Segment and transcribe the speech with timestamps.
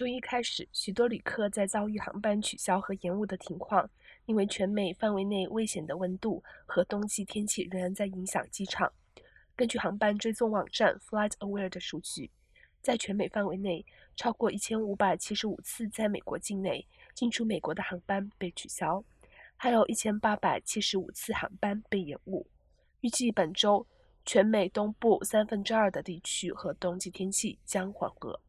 [0.00, 3.86] 周一开始，许多旅客在遭遇航班取消和延误的情况，
[4.24, 8.90] 因为全美范围内危险的温度和冬季天气仍然在影响机场。
[9.54, 12.30] 根据航班追踪网站 FlightAware 的数据，
[12.80, 13.84] 在全美范围内，
[14.16, 19.04] 超过1575次在美国境内进出美国的航班被取消，
[19.54, 22.46] 还有一千八百七十五次航班被延误。
[23.02, 23.86] 预计本周，
[24.24, 28.40] 全美东部三分之二的地区和冬季天气将缓和。